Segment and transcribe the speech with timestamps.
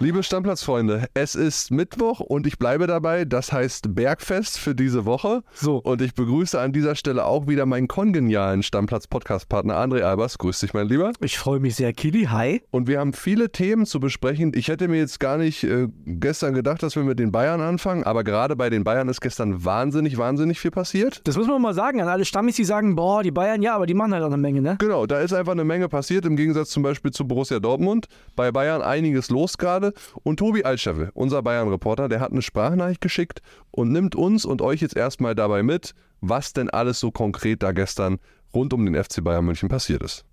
[0.00, 3.24] Liebe Stammplatzfreunde, es ist Mittwoch und ich bleibe dabei.
[3.24, 5.42] Das heißt Bergfest für diese Woche.
[5.54, 5.78] So.
[5.78, 10.38] Und ich begrüße an dieser Stelle auch wieder meinen kongenialen Stammplatz-Podcast-Partner André Albers.
[10.38, 11.14] Grüß dich, mein Lieber.
[11.20, 12.26] Ich freue mich sehr, Kili.
[12.26, 12.62] Hi.
[12.70, 14.52] Und wir haben viele Themen zu besprechen.
[14.54, 18.04] Ich hätte mir jetzt gar nicht äh, gestern gedacht, dass wir mit den Bayern anfangen,
[18.04, 21.22] aber gerade bei den Bayern ist gestern wahnsinnig, wahnsinnig viel passiert.
[21.24, 23.86] Das muss man mal sagen an alle Stammis, die sagen, boah, die Bayern, ja, aber
[23.86, 24.76] die machen halt auch eine Menge, ne?
[24.78, 28.06] Genau, da ist einfach eine Menge passiert, im Gegensatz zum Beispiel zu Borussia Dortmund.
[28.36, 29.87] Bei Bayern einiges los gerade.
[30.22, 34.80] Und Tobi Altscheffel, unser Bayern-Reporter, der hat eine Sprachnachricht geschickt und nimmt uns und euch
[34.80, 38.18] jetzt erstmal dabei mit, was denn alles so konkret da gestern
[38.54, 40.24] rund um den FC Bayern München passiert ist.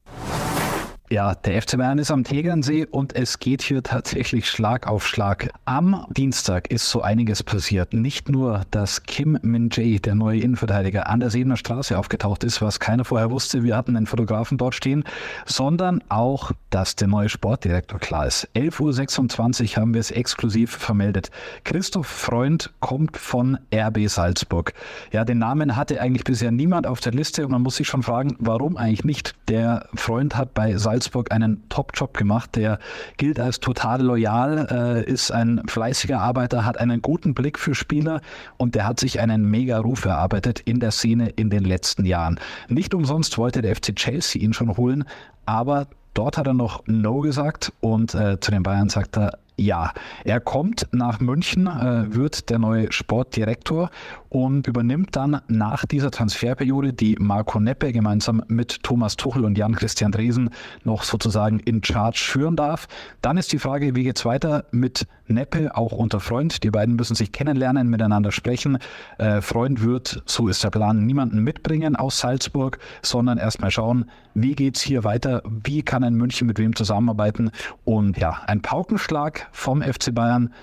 [1.15, 5.49] Ja, der FC Bayern ist am Tegernsee und es geht hier tatsächlich Schlag auf Schlag.
[5.63, 7.93] Am Dienstag ist so einiges passiert.
[7.93, 12.81] Nicht nur, dass Kim Min-jae, der neue Innenverteidiger, an der Sebener Straße aufgetaucht ist, was
[12.81, 13.63] keiner vorher wusste.
[13.63, 15.05] Wir hatten einen Fotografen dort stehen,
[15.45, 18.49] sondern auch, dass der neue Sportdirektor klar ist.
[18.53, 21.31] 11.26 Uhr haben wir es exklusiv vermeldet.
[21.63, 24.73] Christoph Freund kommt von RB Salzburg.
[25.13, 28.03] Ja, den Namen hatte eigentlich bisher niemand auf der Liste und man muss sich schon
[28.03, 29.33] fragen, warum eigentlich nicht?
[29.47, 32.55] Der Freund hat bei Salzburg Salzburg einen Top-Job gemacht.
[32.55, 32.79] Der
[33.17, 38.21] gilt als total loyal, äh, ist ein fleißiger Arbeiter, hat einen guten Blick für Spieler
[38.57, 42.39] und der hat sich einen Mega-Ruf erarbeitet in der Szene in den letzten Jahren.
[42.69, 45.05] Nicht umsonst wollte der FC Chelsea ihn schon holen,
[45.45, 49.93] aber dort hat er noch No gesagt und äh, zu den Bayern sagt er, ja,
[50.23, 53.89] er kommt nach München, äh, wird der neue Sportdirektor
[54.29, 60.11] und übernimmt dann nach dieser Transferperiode, die Marco Neppe gemeinsam mit Thomas Tuchel und Jan-Christian
[60.11, 60.49] Dresen
[60.83, 62.87] noch sozusagen in Charge führen darf.
[63.21, 66.63] Dann ist die Frage, wie geht's weiter mit Neppe, auch unter Freund.
[66.63, 68.77] Die beiden müssen sich kennenlernen, miteinander sprechen.
[69.17, 74.53] Äh, Freund wird, so ist der Plan, niemanden mitbringen aus Salzburg, sondern erstmal schauen, wie
[74.53, 77.51] geht's hier weiter, wie kann ein München mit wem zusammenarbeiten
[77.85, 80.53] und ja, ein Paukenschlag vom FC Bayern.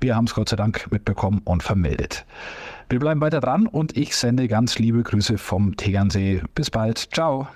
[0.00, 2.24] Wir haben es Gott sei Dank mitbekommen und vermeldet.
[2.88, 6.42] Wir bleiben weiter dran und ich sende ganz liebe Grüße vom Tegernsee.
[6.54, 7.08] Bis bald.
[7.12, 7.48] Ciao.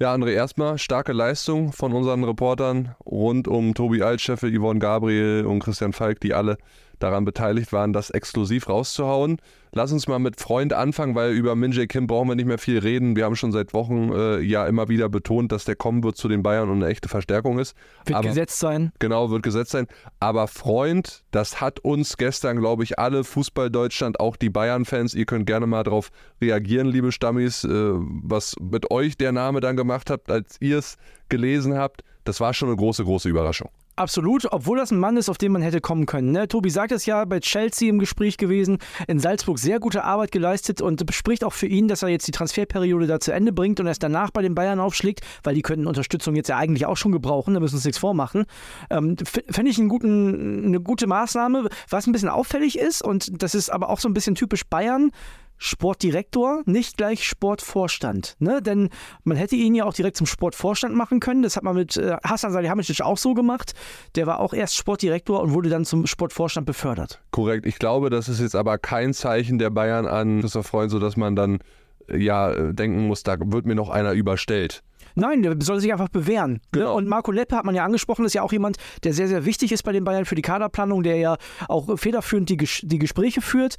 [0.00, 5.60] Ja, André, erstmal starke Leistung von unseren Reportern rund um Tobi Altscheffel, Yvonne Gabriel und
[5.60, 6.58] Christian Falk, die alle
[7.02, 9.38] daran beteiligt waren, das exklusiv rauszuhauen.
[9.74, 12.78] Lass uns mal mit Freund anfangen, weil über Minjay Kim brauchen wir nicht mehr viel
[12.78, 13.16] reden.
[13.16, 16.28] Wir haben schon seit Wochen äh, ja immer wieder betont, dass der kommen wird zu
[16.28, 17.74] den Bayern und eine echte Verstärkung ist.
[18.04, 18.92] Wird Aber, gesetzt sein.
[18.98, 19.86] Genau, wird gesetzt sein.
[20.20, 25.24] Aber Freund, das hat uns gestern, glaube ich, alle Fußball Deutschland, auch die Bayern-Fans, ihr
[25.24, 26.10] könnt gerne mal darauf
[26.42, 30.98] reagieren, liebe Stammis, äh, was mit euch der Name dann gemacht habt, als ihr es
[31.30, 32.04] gelesen habt.
[32.24, 33.70] Das war schon eine große, große Überraschung.
[33.94, 36.32] Absolut, obwohl das ein Mann ist, auf den man hätte kommen können.
[36.32, 36.48] Ne?
[36.48, 40.80] Tobi sagt es ja bei Chelsea im Gespräch gewesen, in Salzburg sehr gute Arbeit geleistet
[40.80, 43.86] und spricht auch für ihn, dass er jetzt die Transferperiode da zu Ende bringt und
[43.86, 47.12] erst danach bei den Bayern aufschlägt, weil die könnten Unterstützung jetzt ja eigentlich auch schon
[47.12, 48.46] gebrauchen, da müssen sie uns nichts vormachen.
[48.88, 49.16] Ähm,
[49.50, 53.90] Fände ich guten, eine gute Maßnahme, was ein bisschen auffällig ist und das ist aber
[53.90, 55.10] auch so ein bisschen typisch Bayern.
[55.58, 58.36] Sportdirektor, nicht gleich Sportvorstand.
[58.40, 58.60] Ne?
[58.62, 58.88] Denn
[59.24, 61.42] man hätte ihn ja auch direkt zum Sportvorstand machen können.
[61.42, 63.74] Das hat man mit äh, Hassan Salihamidzic auch so gemacht.
[64.16, 67.22] Der war auch erst Sportdirektor und wurde dann zum Sportvorstand befördert.
[67.30, 67.66] Korrekt.
[67.66, 71.36] Ich glaube, das ist jetzt aber kein Zeichen der Bayern an Christoph Freund, sodass man
[71.36, 71.60] dann
[72.08, 74.82] äh, ja äh, denken muss, da wird mir noch einer überstellt.
[75.14, 76.52] Nein, der soll sich einfach bewähren.
[76.52, 76.60] Ne?
[76.72, 76.96] Genau.
[76.96, 79.72] Und Marco Leppe hat man ja angesprochen, ist ja auch jemand, der sehr, sehr wichtig
[79.72, 81.36] ist bei den Bayern für die Kaderplanung, der ja
[81.68, 83.76] auch federführend die, die Gespräche führt.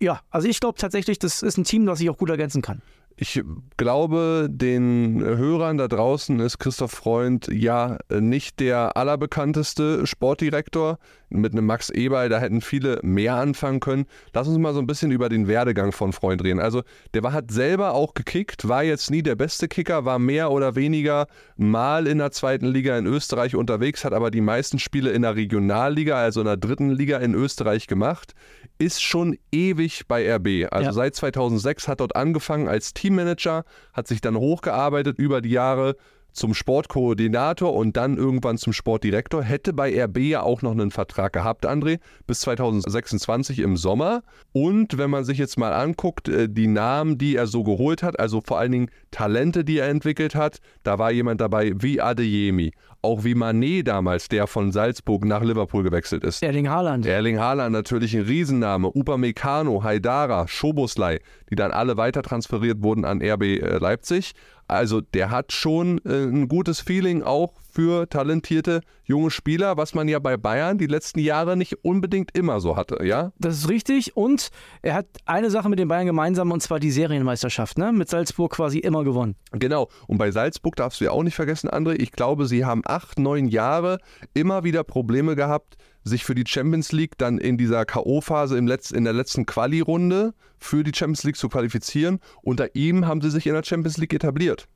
[0.00, 2.82] Ja, also ich glaube tatsächlich, das ist ein Team, das sich auch gut ergänzen kann.
[3.18, 3.42] Ich
[3.78, 10.98] glaube, den Hörern da draußen ist Christoph Freund ja nicht der allerbekannteste Sportdirektor.
[11.28, 14.06] Mit einem Max Eberl, da hätten viele mehr anfangen können.
[14.32, 16.60] Lass uns mal so ein bisschen über den Werdegang von Freund reden.
[16.60, 16.82] Also,
[17.14, 20.76] der war, hat selber auch gekickt, war jetzt nie der beste Kicker, war mehr oder
[20.76, 21.26] weniger
[21.56, 25.34] mal in der zweiten Liga in Österreich unterwegs, hat aber die meisten Spiele in der
[25.34, 28.34] Regionalliga, also in der dritten Liga in Österreich gemacht.
[28.78, 30.70] Ist schon ewig bei RB.
[30.70, 30.92] Also ja.
[30.92, 35.96] seit 2006 hat dort angefangen als Team Teammanager, hat sich dann hochgearbeitet über die Jahre
[36.36, 39.42] zum Sportkoordinator und dann irgendwann zum Sportdirektor.
[39.42, 44.22] Hätte bei RB ja auch noch einen Vertrag gehabt, André, bis 2026 im Sommer.
[44.52, 48.20] Und wenn man sich jetzt mal anguckt, äh, die Namen, die er so geholt hat,
[48.20, 52.72] also vor allen Dingen Talente, die er entwickelt hat, da war jemand dabei wie Adeyemi,
[53.00, 56.42] auch wie Manet damals, der von Salzburg nach Liverpool gewechselt ist.
[56.42, 57.06] Erling Haaland.
[57.06, 58.88] Erling Haaland, natürlich ein Riesenname.
[58.88, 64.32] Upamecano, Haidara, Schoboslai, die dann alle weiter transferiert wurden an RB äh, Leipzig.
[64.68, 70.08] Also der hat schon äh, ein gutes Feeling auch für talentierte junge Spieler, was man
[70.08, 73.32] ja bei Bayern die letzten Jahre nicht unbedingt immer so hatte, ja?
[73.38, 74.48] Das ist richtig und
[74.80, 77.92] er hat eine Sache mit den Bayern gemeinsam und zwar die Serienmeisterschaft, ne?
[77.92, 79.36] Mit Salzburg quasi immer gewonnen.
[79.52, 79.90] Genau.
[80.06, 83.18] Und bei Salzburg darfst du ja auch nicht vergessen, André, ich glaube, sie haben acht,
[83.18, 83.98] neun Jahre
[84.32, 89.12] immer wieder Probleme gehabt, sich für die Champions League dann in dieser K.O.-Phase in der
[89.12, 92.20] letzten Quali-Runde für die Champions League zu qualifizieren.
[92.40, 94.66] Unter ihm haben sie sich in der Champions League etabliert.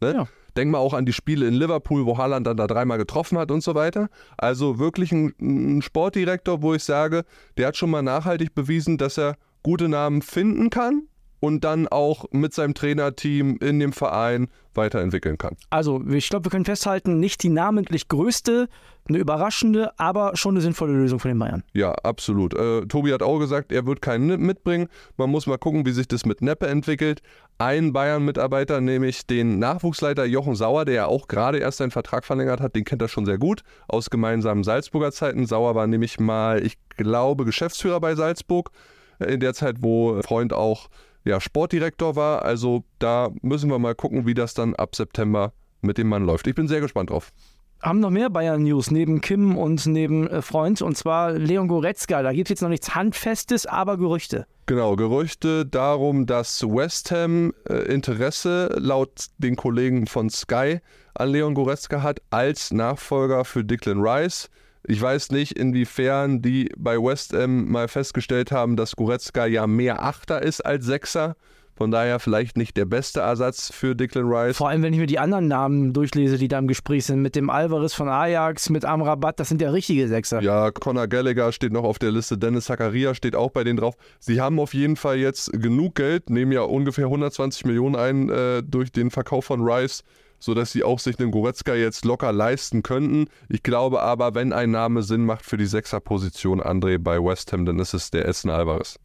[0.00, 0.14] Ne?
[0.14, 0.28] Ja.
[0.58, 3.52] Denk mal auch an die Spiele in Liverpool, wo Haaland dann da dreimal getroffen hat
[3.52, 4.08] und so weiter.
[4.36, 7.24] Also wirklich ein, ein Sportdirektor, wo ich sage,
[7.56, 11.04] der hat schon mal nachhaltig bewiesen, dass er gute Namen finden kann
[11.40, 15.56] und dann auch mit seinem Trainerteam in dem Verein weiterentwickeln kann.
[15.70, 18.68] Also, ich glaube, wir können festhalten, nicht die namentlich größte,
[19.08, 21.64] eine überraschende, aber schon eine sinnvolle Lösung für den Bayern.
[21.72, 22.54] Ja, absolut.
[22.54, 24.88] Äh, Tobi hat auch gesagt, er wird keinen mitbringen.
[25.16, 27.22] Man muss mal gucken, wie sich das mit Neppe entwickelt.
[27.58, 32.60] Ein Bayern-Mitarbeiter, nämlich den Nachwuchsleiter Jochen Sauer, der ja auch gerade erst seinen Vertrag verlängert
[32.60, 35.46] hat, den kennt er schon sehr gut aus gemeinsamen Salzburger Zeiten.
[35.46, 38.70] Sauer war nämlich mal, ich glaube, Geschäftsführer bei Salzburg
[39.18, 40.88] äh, in der Zeit, wo Freund auch
[41.28, 42.42] ja, Sportdirektor war.
[42.42, 45.52] Also da müssen wir mal gucken, wie das dann ab September
[45.82, 46.46] mit dem Mann läuft.
[46.46, 47.32] Ich bin sehr gespannt drauf.
[47.80, 52.22] Haben noch mehr Bayern-News neben Kim und neben äh, Freund und zwar Leon Goretzka.
[52.22, 54.46] Da gibt es jetzt noch nichts Handfestes, aber Gerüchte.
[54.66, 60.80] Genau, Gerüchte darum, dass West Ham äh, Interesse laut den Kollegen von Sky
[61.14, 64.50] an Leon Goretzka hat als Nachfolger für Declan Rice.
[64.86, 70.02] Ich weiß nicht, inwiefern die bei West Ham mal festgestellt haben, dass Goretzka ja mehr
[70.02, 71.36] Achter ist als Sechser.
[71.78, 74.56] Von daher vielleicht nicht der beste Ersatz für Declan Rice.
[74.56, 77.22] Vor allem, wenn ich mir die anderen Namen durchlese, die da im Gespräch sind.
[77.22, 80.42] Mit dem Alvarez von Ajax, mit Amrabat, das sind ja richtige Sechser.
[80.42, 82.36] Ja, Conor Gallagher steht noch auf der Liste.
[82.36, 83.94] Dennis Zakaria steht auch bei denen drauf.
[84.18, 88.64] Sie haben auf jeden Fall jetzt genug Geld, nehmen ja ungefähr 120 Millionen ein äh,
[88.64, 90.02] durch den Verkauf von Rice
[90.38, 93.26] sodass sie auch sich einen Goretzka jetzt locker leisten könnten.
[93.48, 97.64] Ich glaube aber, wenn ein Name Sinn macht für die Sechserposition André bei West Ham,
[97.64, 98.98] dann ist es der Essen Alvarez.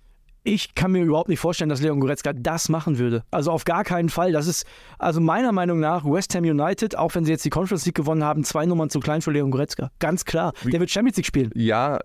[0.45, 3.23] Ich kann mir überhaupt nicht vorstellen, dass Leon Goretzka das machen würde.
[3.31, 4.33] Also auf gar keinen Fall.
[4.33, 4.65] Das ist,
[4.99, 8.25] also meiner Meinung nach, West Ham United, auch wenn sie jetzt die Conference League gewonnen
[8.25, 9.89] haben, zwei Nummern zu klein für Leon Goretzka.
[9.99, 10.51] Ganz klar.
[10.65, 11.49] Der wird Champions League spielen.
[11.55, 11.99] Ja,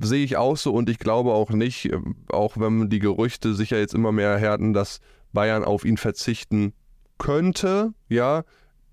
[0.00, 1.90] sehe ich auch so und ich glaube auch nicht,
[2.30, 5.00] auch wenn die Gerüchte sicher jetzt immer mehr härten, dass
[5.34, 6.72] Bayern auf ihn verzichten
[7.18, 8.44] könnte, ja,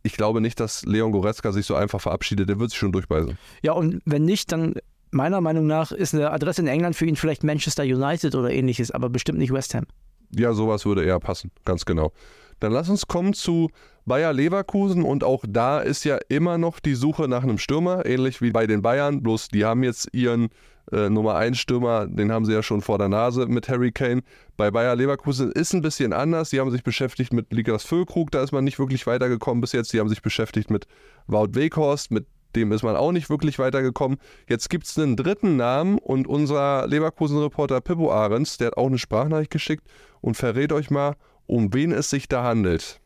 [0.04, 2.50] ich glaube nicht, dass Leon Goretzka sich so einfach verabschiedet.
[2.50, 3.38] Der wird sich schon durchbeißen.
[3.62, 4.76] Ja, und wenn nicht, dann
[5.12, 8.92] meiner Meinung nach ist eine Adresse in England für ihn vielleicht Manchester United oder ähnliches,
[8.92, 9.86] aber bestimmt nicht West Ham.
[10.34, 12.14] Ja, sowas würde eher passen, ganz genau.
[12.62, 13.70] Dann lass uns kommen zu
[14.06, 18.42] Bayer Leverkusen und auch da ist ja immer noch die Suche nach einem Stürmer, ähnlich
[18.42, 20.50] wie bei den Bayern, bloß die haben jetzt ihren
[20.92, 24.22] äh, Nummer 1 Stürmer, den haben sie ja schon vor der Nase mit Harry Kane.
[24.58, 26.50] Bei Bayer Leverkusen ist ein bisschen anders.
[26.50, 29.90] Sie haben sich beschäftigt mit Likas Füllkrug, da ist man nicht wirklich weitergekommen bis jetzt.
[29.90, 30.88] Sie haben sich beschäftigt mit
[31.28, 34.18] Wout Weghorst, mit dem ist man auch nicht wirklich weitergekommen.
[34.48, 38.98] Jetzt gibt es einen dritten Namen und unser Leverkusen-Reporter Pippo Ahrens, der hat auch eine
[38.98, 39.88] Sprachnachricht geschickt
[40.20, 41.16] und verrät euch mal,
[41.48, 43.00] um wen es sich da handelt.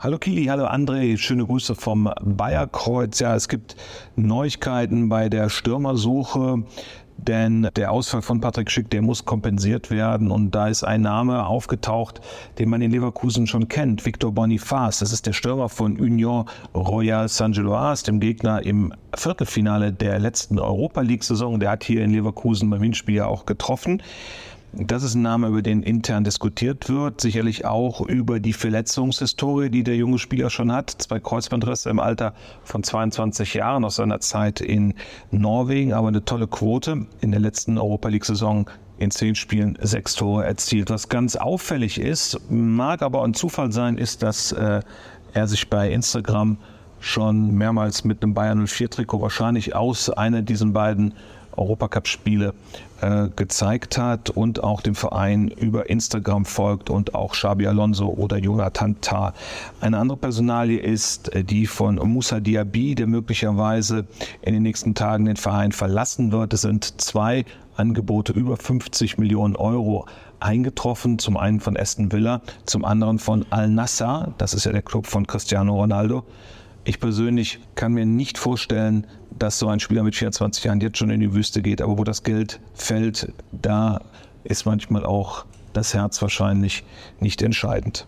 [0.00, 3.20] Hallo Kili, hallo André, schöne Grüße vom Bayerkreuz.
[3.20, 3.76] Ja, es gibt
[4.16, 6.64] Neuigkeiten bei der Stürmersuche,
[7.16, 11.46] denn der Ausfall von Patrick Schick, der muss kompensiert werden und da ist ein Name
[11.46, 12.20] aufgetaucht,
[12.58, 14.98] den man in Leverkusen schon kennt, Victor Boniface.
[14.98, 21.00] Das ist der Stürmer von Union Royal Saint-Gilloise, dem Gegner im Viertelfinale der letzten Europa
[21.00, 21.60] League-Saison.
[21.60, 24.02] Der hat hier in Leverkusen beim Hinspiel ja auch getroffen.
[24.72, 27.20] Das ist ein Name, über den intern diskutiert wird.
[27.20, 30.90] Sicherlich auch über die Verletzungshistorie, die der junge Spieler schon hat.
[30.90, 34.94] Zwei Kreuzbandrisse im Alter von 22 Jahren aus seiner Zeit in
[35.30, 37.06] Norwegen, aber eine tolle Quote.
[37.20, 38.68] In der letzten Europa League-Saison
[38.98, 40.90] in zehn Spielen sechs Tore erzielt.
[40.90, 44.80] Was ganz auffällig ist, mag aber ein Zufall sein, ist, dass äh,
[45.32, 46.58] er sich bei Instagram
[47.00, 51.14] schon mehrmals mit einem Bayern 04 Trikot wahrscheinlich aus einer dieser beiden
[51.56, 52.54] Europacup-Spiele
[53.00, 58.38] äh, gezeigt hat und auch dem Verein über Instagram folgt und auch Xabi Alonso oder
[58.38, 59.34] Jonathan Tah.
[59.80, 64.06] Eine andere Personalie ist äh, die von Moussa Diaby, der möglicherweise
[64.42, 66.52] in den nächsten Tagen den Verein verlassen wird.
[66.52, 67.44] Es sind zwei
[67.76, 70.06] Angebote über 50 Millionen Euro
[70.40, 71.18] eingetroffen.
[71.18, 74.34] Zum einen von Aston Villa, zum anderen von Al Nassr.
[74.38, 76.24] Das ist ja der Club von Cristiano Ronaldo.
[76.86, 81.10] Ich persönlich kann mir nicht vorstellen, dass so ein Spieler mit 24 Jahren jetzt schon
[81.10, 81.82] in die Wüste geht.
[81.82, 84.02] Aber wo das Geld fällt, da
[84.44, 86.84] ist manchmal auch das Herz wahrscheinlich
[87.18, 88.06] nicht entscheidend.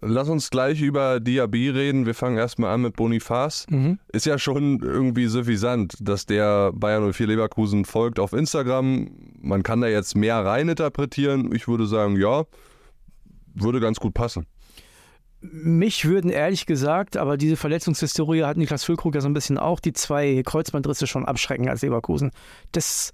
[0.00, 2.06] Lass uns gleich über Diaby reden.
[2.06, 3.66] Wir fangen erstmal an mit Boniface.
[3.68, 3.98] Mhm.
[4.10, 9.10] Ist ja schon irgendwie suffisant, dass der Bayern 04 Leverkusen folgt auf Instagram.
[9.38, 11.54] Man kann da jetzt mehr reininterpretieren.
[11.54, 12.44] Ich würde sagen, ja,
[13.54, 14.46] würde ganz gut passen
[15.52, 19.80] Mich würden ehrlich gesagt, aber diese Verletzungshistorie hat Niklas Füllkrug ja so ein bisschen auch,
[19.80, 22.30] die zwei Kreuzbandrisse schon abschrecken als Leverkusen.
[22.72, 23.12] Das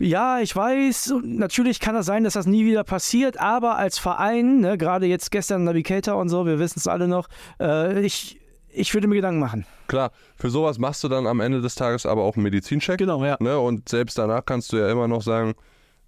[0.00, 4.60] ja, ich weiß, natürlich kann es sein, dass das nie wieder passiert, aber als Verein,
[4.60, 7.28] ne, gerade jetzt gestern Navigator und so, wir wissen es alle noch,
[7.60, 9.64] äh, ich, ich würde mir Gedanken machen.
[9.86, 12.98] Klar, für sowas machst du dann am Ende des Tages aber auch einen Medizincheck.
[12.98, 13.36] Genau, ja.
[13.38, 13.58] Ne?
[13.58, 15.54] Und selbst danach kannst du ja immer noch sagen,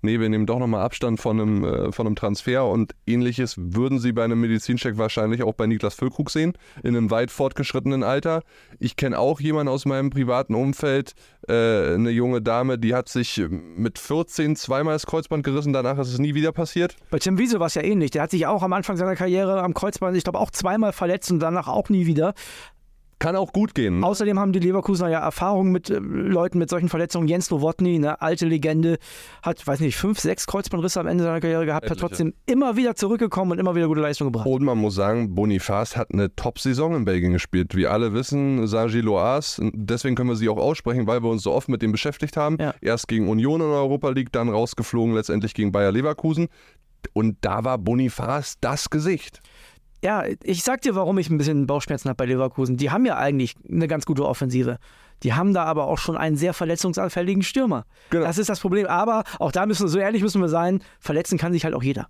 [0.04, 3.98] nee, wir nehmen doch nochmal Abstand von einem, äh, von einem Transfer und ähnliches würden
[3.98, 8.42] sie bei einem Medizincheck wahrscheinlich auch bei Niklas Füllkrug sehen, in einem weit fortgeschrittenen Alter.
[8.78, 11.14] Ich kenne auch jemanden aus meinem privaten Umfeld,
[11.48, 16.12] äh, eine junge Dame, die hat sich mit 14 zweimal das Kreuzband gerissen, danach ist
[16.12, 16.96] es nie wieder passiert.
[17.10, 18.10] Bei Tim Wiese war es ja ähnlich.
[18.10, 21.30] Der hat sich auch am Anfang seiner Karriere am Kreuzband, ich glaube, auch zweimal verletzt
[21.32, 22.34] und danach auch nie wieder.
[23.18, 24.02] Kann auch gut gehen.
[24.02, 27.28] Außerdem haben die Leverkusener ja Erfahrung mit äh, Leuten mit solchen Verletzungen.
[27.28, 28.98] Jens Nowotny, eine alte Legende,
[29.42, 32.02] hat, weiß nicht, fünf, sechs Kreuzbandrisse am Ende seiner Karriere gehabt, Etliche.
[32.02, 34.46] hat trotzdem immer wieder zurückgekommen und immer wieder gute Leistung gebracht.
[34.46, 37.74] Und man muss sagen, Boniface hat eine Top-Saison in Belgien gespielt.
[37.74, 41.52] Wie alle wissen, Sergi Loas, deswegen können wir sie auch aussprechen, weil wir uns so
[41.52, 42.56] oft mit dem beschäftigt haben.
[42.60, 42.74] Ja.
[42.80, 46.48] Erst gegen Union in der Europa League, dann rausgeflogen, letztendlich gegen Bayer Leverkusen.
[47.12, 49.40] Und da war Boniface das Gesicht.
[50.04, 52.76] Ja, ich sag dir, warum ich ein bisschen Bauchschmerzen habe bei Leverkusen.
[52.76, 54.76] Die haben ja eigentlich eine ganz gute Offensive.
[55.22, 57.86] Die haben da aber auch schon einen sehr verletzungsanfälligen Stürmer.
[58.10, 58.26] Genau.
[58.26, 58.86] Das ist das Problem.
[58.86, 61.82] Aber auch da müssen wir, so ehrlich müssen wir sein, verletzen kann sich halt auch
[61.82, 62.08] jeder.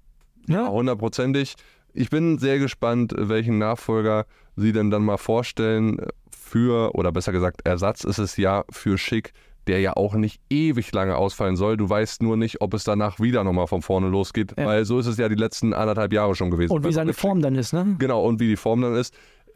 [0.48, 1.54] Ja, hundertprozentig.
[1.92, 5.98] Ich bin sehr gespannt, welchen Nachfolger sie denn dann mal vorstellen
[6.36, 9.32] für, oder besser gesagt, Ersatz ist es ja für Schick,
[9.66, 11.76] der ja auch nicht ewig lange ausfallen soll.
[11.76, 14.66] Du weißt nur nicht, ob es danach wieder nochmal von vorne losgeht, ja.
[14.66, 16.72] weil so ist es ja die letzten anderthalb Jahre schon gewesen.
[16.72, 17.96] Und wie seine Form dann ist, ne?
[17.98, 19.14] Genau, und wie die Form dann ist.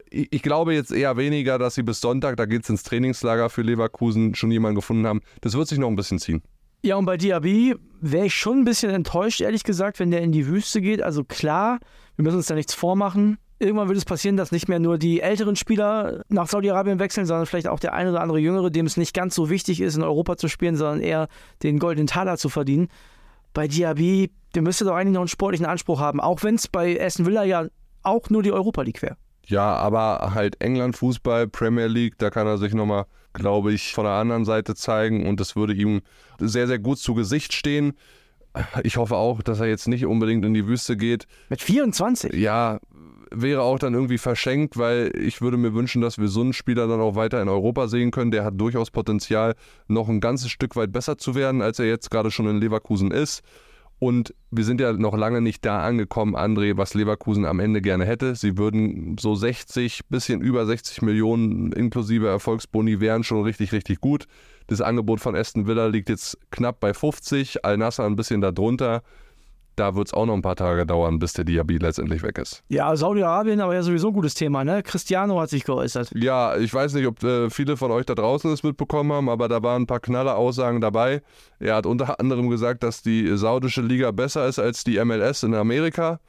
[0.09, 3.49] Ich, ich glaube jetzt eher weniger, dass sie bis Sonntag, da geht es ins Trainingslager
[3.49, 5.21] für Leverkusen, schon jemanden gefunden haben.
[5.41, 6.41] Das wird sich noch ein bisschen ziehen.
[6.81, 10.31] Ja, und bei Diaby wäre ich schon ein bisschen enttäuscht, ehrlich gesagt, wenn der in
[10.31, 11.01] die Wüste geht.
[11.01, 11.79] Also klar,
[12.15, 15.21] wir müssen uns da nichts vormachen irgendwann wird es passieren, dass nicht mehr nur die
[15.21, 18.97] älteren Spieler nach Saudi-Arabien wechseln, sondern vielleicht auch der eine oder andere Jüngere, dem es
[18.97, 21.27] nicht ganz so wichtig ist, in Europa zu spielen, sondern eher
[21.61, 22.87] den goldenen Taler zu verdienen.
[23.53, 26.99] Bei Diaby, der müsste doch eigentlich noch einen sportlichen Anspruch haben, auch wenn es bei
[26.99, 27.65] Aston Villa ja
[28.03, 29.17] auch nur die Europa League wäre.
[29.45, 34.05] Ja, aber halt England Fußball, Premier League, da kann er sich nochmal, glaube ich, von
[34.05, 36.01] der anderen Seite zeigen und das würde ihm
[36.39, 37.93] sehr, sehr gut zu Gesicht stehen.
[38.83, 41.27] Ich hoffe auch, dass er jetzt nicht unbedingt in die Wüste geht.
[41.49, 42.33] Mit 24?
[42.33, 42.79] Ja,
[43.31, 46.87] wäre auch dann irgendwie verschenkt, weil ich würde mir wünschen, dass wir so einen Spieler
[46.87, 48.31] dann auch weiter in Europa sehen können.
[48.31, 49.55] Der hat durchaus Potenzial,
[49.87, 53.11] noch ein ganzes Stück weit besser zu werden, als er jetzt gerade schon in Leverkusen
[53.11, 53.43] ist.
[53.99, 58.05] Und wir sind ja noch lange nicht da angekommen, André, was Leverkusen am Ende gerne
[58.05, 58.33] hätte.
[58.35, 64.25] Sie würden so 60, bisschen über 60 Millionen inklusive Erfolgsboni wären schon richtig, richtig gut.
[64.67, 69.03] Das Angebot von Aston Villa liegt jetzt knapp bei 50, Al-Nasser ein bisschen darunter
[69.79, 72.63] da wird es auch noch ein paar Tage dauern, bis der Diaby letztendlich weg ist.
[72.67, 74.83] Ja, Saudi-Arabien, aber ja sowieso ein gutes Thema, ne?
[74.83, 76.11] Cristiano hat sich geäußert.
[76.13, 79.47] Ja, ich weiß nicht, ob äh, viele von euch da draußen es mitbekommen haben, aber
[79.47, 81.21] da waren ein paar knaller Aussagen dabei.
[81.59, 85.53] Er hat unter anderem gesagt, dass die saudische Liga besser ist als die MLS in
[85.53, 86.19] Amerika.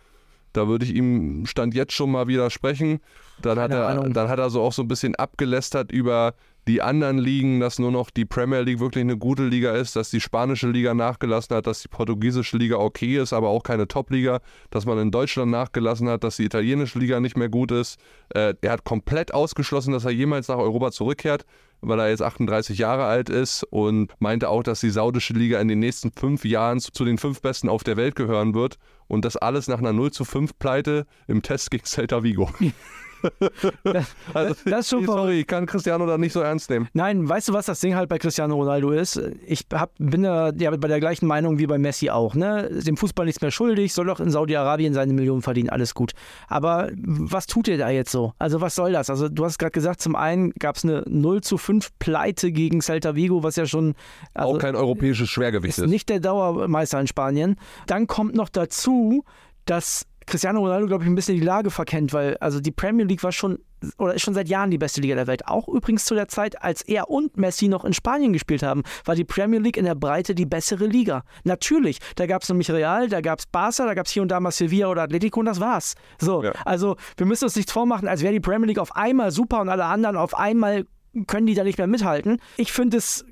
[0.53, 3.01] Da würde ich ihm Stand jetzt schon mal widersprechen.
[3.41, 6.35] Dann hat, er, dann hat er so auch so ein bisschen abgelästert über
[6.69, 10.11] die anderen Ligen, dass nur noch die Premier League wirklich eine gute Liga ist, dass
[10.11, 14.41] die spanische Liga nachgelassen hat, dass die portugiesische Liga okay ist, aber auch keine Top-Liga,
[14.71, 17.99] dass man in Deutschland nachgelassen hat, dass die italienische Liga nicht mehr gut ist.
[18.35, 21.47] Äh, er hat komplett ausgeschlossen, dass er jemals nach Europa zurückkehrt,
[21.81, 25.69] weil er jetzt 38 Jahre alt ist und meinte auch, dass die saudische Liga in
[25.69, 29.37] den nächsten fünf Jahren zu den fünf Besten auf der Welt gehören wird und das
[29.37, 32.51] alles nach einer 0 zu 5 Pleite im Test gegen Celta Vigo.
[34.35, 36.89] also, das ist schon sorry, ich kann Cristiano da nicht so ernst nehmen.
[36.93, 39.21] Nein, weißt du, was das Ding halt bei Cristiano Ronaldo ist?
[39.47, 42.35] Ich hab, bin da ja, bei der gleichen Meinung wie bei Messi auch.
[42.35, 42.69] Ne?
[42.71, 46.13] Dem Fußball nichts mehr schuldig, soll doch in Saudi-Arabien seine Millionen verdienen, alles gut.
[46.49, 48.33] Aber was tut er da jetzt so?
[48.39, 49.11] Also was soll das?
[49.11, 52.81] Also du hast gerade gesagt, zum einen gab es eine 0 zu 5 Pleite gegen
[52.81, 53.95] Celta Vigo, was ja schon...
[54.35, 55.85] Also, auch kein europäisches Schwergewicht ist.
[55.85, 57.57] Ist nicht der Dauermeister in Spanien.
[57.87, 59.25] Dann kommt noch dazu,
[59.65, 63.23] dass Cristiano Ronaldo, glaube ich, ein bisschen die Lage verkennt, weil also die Premier League
[63.23, 63.59] war schon
[63.99, 65.47] oder ist schon seit Jahren die beste Liga der Welt.
[65.49, 69.15] Auch übrigens zu der Zeit, als er und Messi noch in Spanien gespielt haben, war
[69.15, 71.25] die Premier League in der Breite die bessere Liga.
[71.45, 74.29] Natürlich, da gab es nämlich Real, da gab es Barca, da gab es hier und
[74.29, 75.95] da mal Sevilla oder Atletico und das war's.
[76.21, 76.53] So, ja.
[76.65, 79.69] also wir müssen uns nichts vormachen, als wäre die Premier League auf einmal super und
[79.69, 80.85] alle anderen auf einmal
[81.27, 82.41] können die da nicht mehr mithalten.
[82.57, 83.25] Ich finde es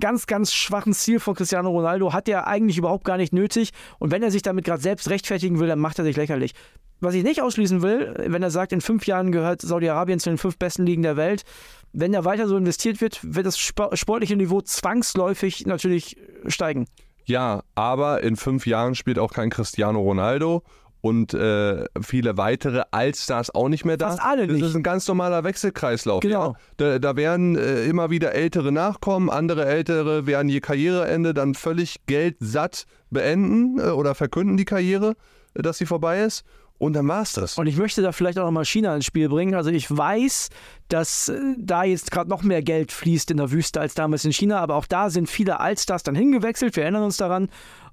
[0.00, 3.70] ganz, ganz schwachen Ziel von Cristiano Ronaldo hat er eigentlich überhaupt gar nicht nötig.
[3.98, 6.52] Und wenn er sich damit gerade selbst rechtfertigen will, dann macht er sich lächerlich.
[7.00, 10.38] Was ich nicht ausschließen will, wenn er sagt, in fünf Jahren gehört Saudi-Arabien zu den
[10.38, 11.44] fünf besten Ligen der Welt,
[11.92, 16.16] wenn er weiter so investiert wird, wird das sportliche Niveau zwangsläufig natürlich
[16.46, 16.86] steigen.
[17.24, 20.62] Ja, aber in fünf Jahren spielt auch kein Cristiano Ronaldo
[21.00, 24.10] und äh, viele weitere Allstars auch nicht mehr da.
[24.10, 24.66] Fast alle das nicht.
[24.66, 26.20] ist ein ganz normaler Wechselkreislauf.
[26.20, 26.52] Genau.
[26.52, 26.54] Ja?
[26.76, 32.00] Da, da werden äh, immer wieder Ältere nachkommen, andere Ältere werden je Karriereende dann völlig
[32.06, 35.16] geldsatt beenden äh, oder verkünden die Karriere,
[35.54, 36.44] äh, dass sie vorbei ist.
[36.78, 37.58] Und dann war's das.
[37.58, 39.54] Und ich möchte da vielleicht auch nochmal China ins Spiel bringen.
[39.54, 40.48] Also ich weiß,
[40.88, 44.32] dass äh, da jetzt gerade noch mehr Geld fließt in der Wüste als damals in
[44.32, 46.76] China, aber auch da sind viele Allstars dann hingewechselt.
[46.76, 47.50] Wir erinnern uns daran.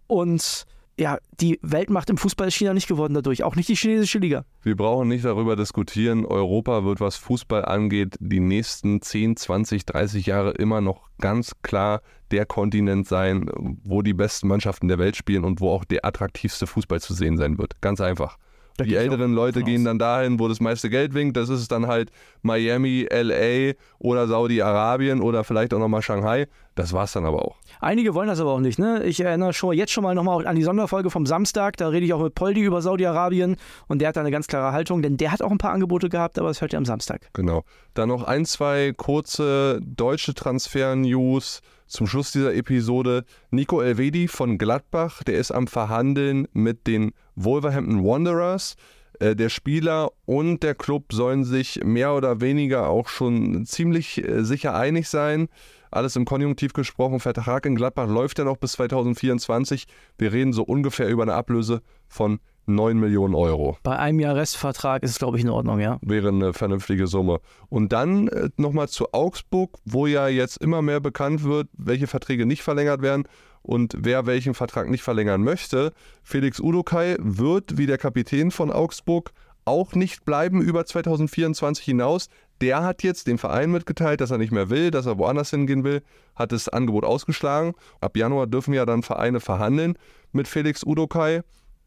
[0.07, 0.65] Und
[0.99, 3.43] ja, die Weltmacht im Fußball ist China nicht geworden dadurch.
[3.43, 4.45] Auch nicht die chinesische Liga.
[4.63, 6.25] Wir brauchen nicht darüber diskutieren.
[6.25, 12.01] Europa wird, was Fußball angeht, die nächsten 10, 20, 30 Jahre immer noch ganz klar
[12.31, 13.49] der Kontinent sein,
[13.83, 17.37] wo die besten Mannschaften der Welt spielen und wo auch der attraktivste Fußball zu sehen
[17.37, 17.79] sein wird.
[17.81, 18.37] Ganz einfach.
[18.77, 21.35] Da Die älteren Leute gehen dann dahin, wo das meiste Geld winkt.
[21.35, 22.11] Das ist dann halt
[22.43, 26.47] Miami, LA oder Saudi-Arabien oder vielleicht auch nochmal Shanghai.
[26.75, 27.55] Das war's dann aber auch.
[27.79, 28.77] Einige wollen das aber auch nicht.
[28.77, 29.03] Ne?
[29.03, 31.75] Ich erinnere schon jetzt schon mal nochmal an die Sonderfolge vom Samstag.
[31.77, 33.57] Da rede ich auch mit Poldi über Saudi-Arabien
[33.87, 36.07] und der hat da eine ganz klare Haltung, denn der hat auch ein paar Angebote
[36.07, 37.29] gehabt, aber das hört ihr am Samstag.
[37.33, 37.63] Genau.
[37.95, 43.25] Dann noch ein, zwei kurze deutsche Transfer-News zum Schluss dieser Episode.
[43.51, 48.75] Nico Elvedi von Gladbach, der ist am Verhandeln mit den Wolverhampton Wanderers.
[49.19, 54.43] Äh, Der Spieler und der Club sollen sich mehr oder weniger auch schon ziemlich äh,
[54.43, 55.47] sicher einig sein.
[55.89, 57.19] Alles im Konjunktiv gesprochen.
[57.19, 59.85] Vertrag in Gladbach läuft ja noch bis 2024.
[60.17, 65.01] Wir reden so ungefähr über eine Ablöse von 9 Millionen Euro Bei einem Jahr Restvertrag
[65.03, 65.97] ist es, glaube ich, in Ordnung, ja.
[66.01, 67.39] wäre eine vernünftige Summe.
[67.69, 72.45] Und dann äh, nochmal zu Augsburg, wo ja jetzt immer mehr bekannt wird, welche Verträge
[72.45, 73.23] nicht verlängert werden
[73.61, 75.93] und wer welchen Vertrag nicht verlängern möchte.
[76.23, 79.31] Felix Udokai wird, wie der Kapitän von Augsburg,
[79.65, 82.29] auch nicht bleiben über 2024 hinaus.
[82.61, 85.83] Der hat jetzt dem Verein mitgeteilt, dass er nicht mehr will, dass er woanders hingehen
[85.83, 86.01] will,
[86.35, 87.73] hat das Angebot ausgeschlagen.
[87.99, 89.97] Ab Januar dürfen ja dann Vereine verhandeln
[90.31, 91.41] mit Felix Udokai.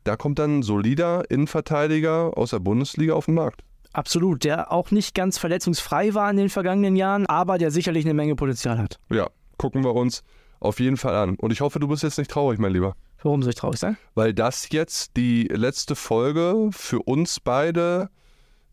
[0.04, 3.62] Da kommt dann ein solider Innenverteidiger aus der Bundesliga auf den Markt.
[3.92, 8.14] Absolut, der auch nicht ganz verletzungsfrei war in den vergangenen Jahren, aber der sicherlich eine
[8.14, 8.98] Menge Potenzial hat.
[9.10, 10.22] Ja, gucken wir uns
[10.60, 11.36] auf jeden Fall an.
[11.36, 12.94] Und ich hoffe, du bist jetzt nicht traurig, mein Lieber.
[13.22, 13.96] Warum soll ich traurig sein?
[14.14, 18.10] Weil das jetzt die letzte Folge für uns beide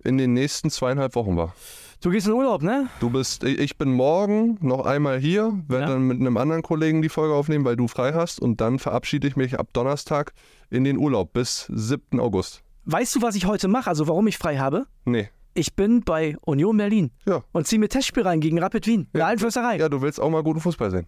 [0.03, 1.53] in den nächsten zweieinhalb Wochen war.
[1.99, 2.87] Du gehst in Urlaub, ne?
[2.99, 5.89] Du bist, ich bin morgen noch einmal hier, werde Ja.
[5.93, 8.39] dann mit einem anderen Kollegen die Folge aufnehmen, weil du frei hast.
[8.39, 10.33] Und dann verabschiede ich mich ab Donnerstag
[10.69, 12.19] in den Urlaub bis 7.
[12.19, 12.61] August.
[12.85, 13.89] Weißt du, was ich heute mache?
[13.89, 14.85] Also warum ich frei habe?
[15.05, 15.29] Nee.
[15.55, 17.43] Ich bin bei Union Berlin Ja.
[17.51, 19.07] und ziehe mir Testspiel rein gegen Rapid Wien.
[19.13, 19.77] Eine Einflößerei.
[19.77, 21.07] Ja, du willst auch mal guten Fußball sehen.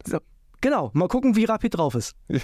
[0.62, 2.15] Genau, mal gucken, wie Rapid drauf ist.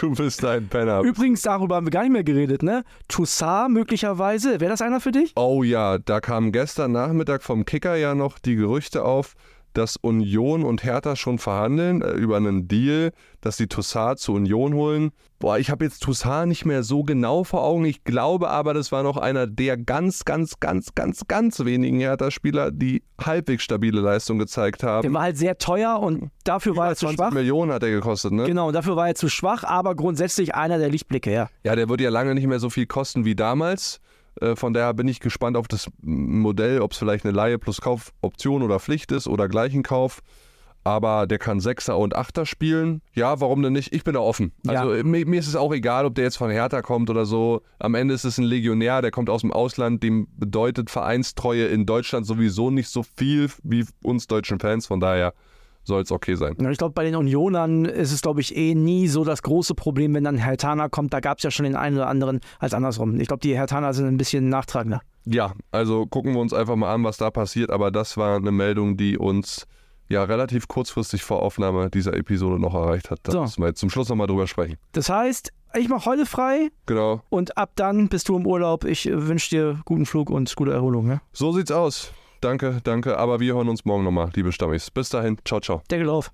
[0.00, 1.00] Du bist ein Penner.
[1.00, 2.84] Übrigens, darüber haben wir gar nicht mehr geredet, ne?
[3.08, 5.32] Toussaint möglicherweise, wäre das einer für dich?
[5.36, 9.34] Oh ja, da kamen gestern Nachmittag vom Kicker ja noch die Gerüchte auf,
[9.72, 14.74] dass Union und Hertha schon verhandeln äh, über einen Deal, dass sie Toussaint zu Union
[14.74, 15.10] holen.
[15.38, 17.86] Boah, ich habe jetzt Toussaint nicht mehr so genau vor Augen.
[17.86, 22.70] Ich glaube aber, das war noch einer der ganz, ganz, ganz, ganz, ganz wenigen Hertha-Spieler,
[22.70, 25.14] die halbwegs stabile Leistung gezeigt Der haben.
[25.14, 27.32] war halt sehr teuer und dafür war er zu 20 schwach.
[27.32, 28.44] Millionen hat er gekostet, ne?
[28.44, 31.48] Genau, und dafür war er zu schwach, aber grundsätzlich einer der Lichtblicke, ja.
[31.64, 34.00] Ja, der wird ja lange nicht mehr so viel kosten wie damals.
[34.40, 37.80] Äh, Von daher bin ich gespannt auf das Modell, ob es vielleicht eine Laie plus
[37.80, 40.20] Kaufoption oder Pflicht ist oder gleichen Kauf.
[40.82, 43.02] Aber der kann Sechser und Achter spielen.
[43.12, 43.92] Ja, warum denn nicht?
[43.94, 44.52] Ich bin da offen.
[44.66, 45.02] Also Ja.
[45.04, 47.60] mir, mir ist es auch egal, ob der jetzt von Hertha kommt oder so.
[47.78, 50.02] Am Ende ist es ein Legionär, der kommt aus dem Ausland.
[50.02, 54.86] Dem bedeutet Vereinstreue in Deutschland sowieso nicht so viel wie uns deutschen Fans.
[54.86, 55.34] Von daher
[55.84, 56.56] soll es okay sein.
[56.70, 60.14] Ich glaube, bei den Unionern ist es, glaube ich, eh nie so das große Problem,
[60.14, 61.12] wenn dann Hertaner kommt.
[61.12, 63.18] Da gab es ja schon den einen oder anderen als andersrum.
[63.20, 65.00] Ich glaube, die Hertaner sind ein bisschen nachtragender.
[65.24, 67.70] Ja, also gucken wir uns einfach mal an, was da passiert.
[67.70, 69.66] Aber das war eine Meldung, die uns
[70.08, 73.20] ja relativ kurzfristig vor Aufnahme dieser Episode noch erreicht hat.
[73.22, 73.40] Da So.
[73.42, 74.76] müssen wir jetzt zum Schluss nochmal drüber sprechen.
[74.92, 77.22] Das heißt, ich mache heute frei Genau.
[77.28, 78.84] und ab dann bist du im Urlaub.
[78.84, 81.06] Ich wünsche dir guten Flug und gute Erholung.
[81.06, 81.20] Ne?
[81.32, 82.12] So sieht's aus.
[82.40, 83.18] Danke, danke.
[83.18, 84.90] Aber wir hören uns morgen nochmal, liebe Stammis.
[84.90, 85.38] Bis dahin.
[85.44, 85.82] Ciao, ciao.
[85.90, 86.32] Deckel auf.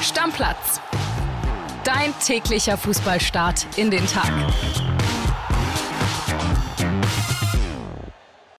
[0.00, 0.80] Stammplatz.
[1.84, 4.30] Dein täglicher Fußballstart in den Tag.